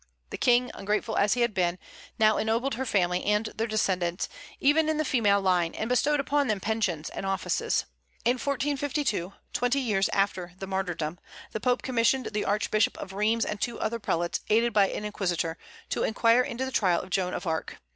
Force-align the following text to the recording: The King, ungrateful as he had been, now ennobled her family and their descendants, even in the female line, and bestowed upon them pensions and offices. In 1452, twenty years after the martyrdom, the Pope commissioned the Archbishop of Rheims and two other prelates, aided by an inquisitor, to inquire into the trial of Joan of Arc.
The 0.31 0.37
King, 0.39 0.71
ungrateful 0.73 1.15
as 1.15 1.35
he 1.35 1.41
had 1.41 1.53
been, 1.53 1.77
now 2.17 2.37
ennobled 2.37 2.73
her 2.73 2.87
family 2.87 3.23
and 3.23 3.45
their 3.55 3.67
descendants, 3.67 4.27
even 4.59 4.89
in 4.89 4.97
the 4.97 5.05
female 5.05 5.39
line, 5.39 5.75
and 5.75 5.87
bestowed 5.87 6.19
upon 6.19 6.47
them 6.47 6.59
pensions 6.59 7.11
and 7.11 7.23
offices. 7.23 7.85
In 8.25 8.37
1452, 8.39 9.31
twenty 9.53 9.79
years 9.79 10.09
after 10.09 10.53
the 10.57 10.65
martyrdom, 10.65 11.19
the 11.51 11.59
Pope 11.59 11.83
commissioned 11.83 12.29
the 12.33 12.45
Archbishop 12.45 12.97
of 12.97 13.13
Rheims 13.13 13.45
and 13.45 13.61
two 13.61 13.79
other 13.79 13.99
prelates, 13.99 14.39
aided 14.49 14.73
by 14.73 14.89
an 14.89 15.05
inquisitor, 15.05 15.55
to 15.89 16.01
inquire 16.01 16.41
into 16.41 16.65
the 16.65 16.71
trial 16.71 16.99
of 17.01 17.11
Joan 17.11 17.35
of 17.35 17.45
Arc. 17.45 17.77